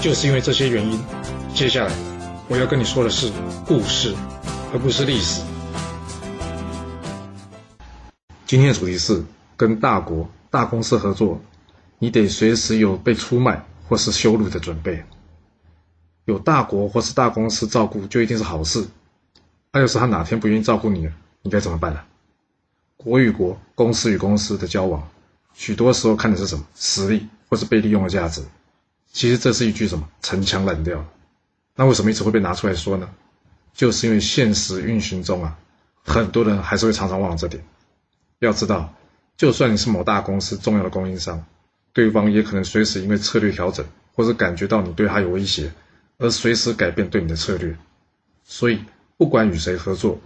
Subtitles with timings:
[0.00, 0.98] 就是因为这些原因，
[1.52, 1.92] 接下来
[2.48, 3.32] 我要跟你说的是
[3.66, 4.14] 故事，
[4.72, 5.42] 而不是历史。
[8.46, 9.24] 今天的主题是
[9.56, 11.40] 跟大国、大公司合作，
[11.98, 15.04] 你得随时有被出卖或是羞辱的准备。
[16.26, 18.86] 有大国或是大公司照顾，就一定是好事。
[19.72, 21.12] 那要是他哪天不愿意照顾你了，
[21.42, 22.00] 你该怎么办呢？
[22.96, 25.06] 国与国、公司与公司的交往，
[25.54, 26.64] 许多时候看的是什么？
[26.76, 28.42] 实力或是被利用的价值。
[29.12, 31.04] 其实这是一句什么陈腔滥调？
[31.74, 33.08] 那为什么一直会被拿出来说呢？
[33.72, 35.58] 就是因为现实运行中啊，
[36.02, 37.64] 很多人还是会常常忘了这点。
[38.40, 38.92] 要知道，
[39.36, 41.44] 就算你是某大公司重要的供应商，
[41.92, 45.72] 对方也可能随时因为策略调整，或者感觉到你对他有威胁，
[46.18, 47.76] 而随时改变对你的策略。
[48.44, 48.80] 所以，
[49.16, 50.20] 不管与谁合作，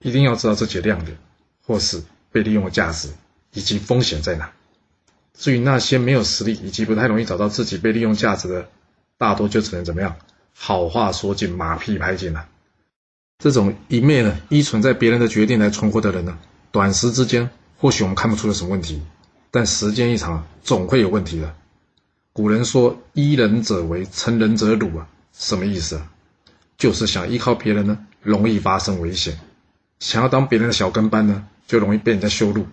[0.00, 1.16] 一定要知道自己的亮点，
[1.64, 3.08] 或是被利用的价值，
[3.52, 4.52] 以及风险在哪。
[5.38, 8.68] 至于那些没有实力以及不太容易找到自己被利用价值的，
[9.16, 10.16] 大多就只能怎么样？
[10.52, 12.48] 好话说尽，马屁拍尽了。
[13.38, 16.36] 这种一昧呢依存在别人的决定来存活的人呢，
[16.72, 19.00] 短时之间或许我们看不出有什么问题，
[19.52, 21.54] 但时间一长，总会有问题的。
[22.32, 26.10] 古人说“依人者为，成人者辱”啊，什么意思啊？
[26.76, 29.34] 就是想依靠别人呢，容易发生危险；
[30.00, 32.66] 想要当别人的小跟班呢，就容易被人家羞辱。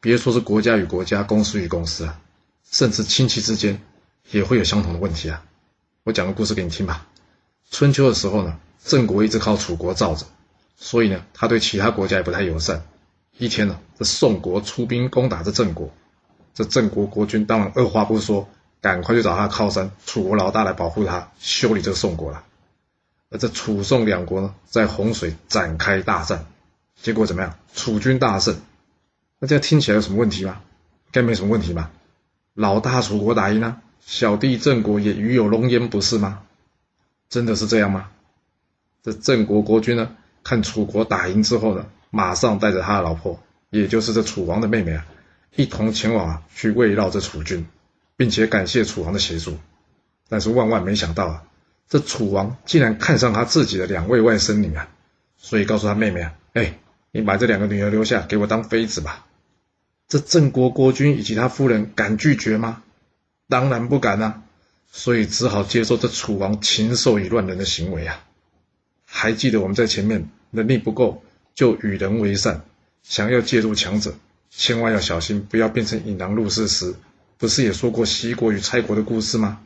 [0.00, 2.18] 别说是国家与国家、公司与公司啊，
[2.70, 3.82] 甚至亲戚之间
[4.30, 5.44] 也会有相同的问题啊。
[6.04, 7.06] 我讲个故事给你听吧。
[7.70, 10.24] 春秋的时候呢，郑国一直靠楚国罩着，
[10.78, 12.82] 所以呢，他对其他国家也不太友善。
[13.36, 15.92] 一天呢，这宋国出兵攻打这郑国，
[16.54, 18.48] 这郑国国君当然二话不说，
[18.80, 22.42] 赶快去找他的靠山楚国老大来保护他，修理这个宋国了。
[23.28, 26.46] 而这楚宋两国呢，在洪水展开大战，
[27.02, 27.58] 结果怎么样？
[27.74, 28.58] 楚军大胜。
[29.40, 30.60] 那这样听起来有什么问题吗？
[31.10, 31.90] 该没什么问题吧？
[32.54, 36.42] 老大楚国打赢了，小弟郑国也与有荣焉，不是吗？
[37.28, 38.10] 真的是这样吗？
[39.02, 40.14] 这郑国国君呢，
[40.44, 45.06] 看楚国打赢之后呢，马上带着他的老婆，也就是这楚王的妹妹啊，
[45.56, 47.66] 一同前往啊去慰劳这楚军，
[48.16, 49.56] 并且感谢楚王的协助。
[50.28, 51.42] 但是万万没想到啊，
[51.88, 54.88] 这楚王竟然看上他自己的两位外甥女啊，
[55.38, 56.78] 所以告诉他妹妹啊，哎，
[57.10, 59.24] 你把这两个女儿留下，给我当妃子吧。
[60.10, 62.82] 这郑国国君以及他夫人敢拒绝吗？
[63.48, 64.42] 当然不敢啊，
[64.90, 68.26] 所以只好接受这楚王禽兽以乱人的行为啊！
[69.06, 71.22] 还记得我们在前面能力不够
[71.54, 72.62] 就与人为善，
[73.04, 74.12] 想要介入强者，
[74.50, 76.96] 千万要小心，不要变成引狼入室时，
[77.38, 79.60] 不是也说过齐国与蔡国的故事吗？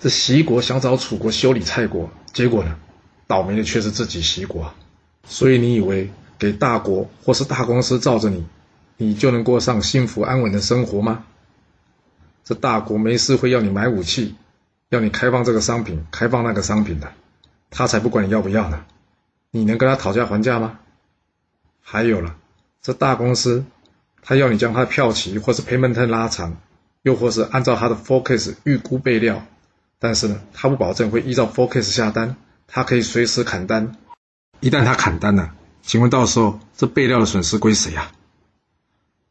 [0.00, 2.78] 这齐国想找楚国修理蔡国，结果呢，
[3.26, 4.72] 倒霉的却是自己齐国。
[5.26, 8.44] 所以你以为给大国或是大公司罩着你？
[9.02, 11.24] 你就能过上幸福安稳的生活吗？
[12.44, 14.36] 这大国没事会要你买武器，
[14.90, 17.12] 要你开放这个商品，开放那个商品的，
[17.68, 18.84] 他才不管你要不要呢。
[19.50, 20.78] 你能跟他讨价还价吗？
[21.80, 22.36] 还有了，
[22.80, 23.64] 这大公司，
[24.22, 26.56] 他要你将他的票期或是 payment 拉长，
[27.02, 29.44] 又或是按照他的 focus 预估备料，
[29.98, 32.36] 但是呢，他不保证会依照 focus 下单，
[32.68, 33.96] 他可以随时砍单。
[34.60, 35.52] 一旦他砍单了，
[35.82, 38.12] 请问到时候这备料的损失归谁呀？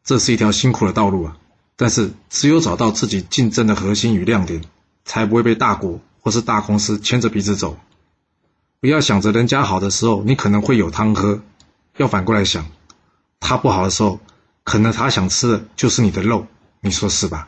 [0.03, 1.37] 这是一条辛苦的道路啊，
[1.75, 4.61] 但是只有找到自己竞争的核心与亮点，
[5.05, 7.77] 才不会被大国或是大公司牵着鼻子走。
[8.79, 11.41] 不要想着人家好的时候，你可能会有汤喝；
[11.97, 12.65] 要反过来想，
[13.39, 14.19] 他不好的时候，
[14.63, 16.47] 可能他想吃的就是你的肉。
[16.81, 17.47] 你说是吧？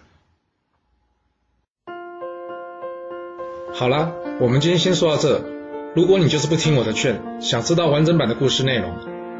[3.73, 5.43] 好啦，我们今天先说到这。
[5.95, 9.12] 如果你就是不听我的劝，想知道完整版的故事内容。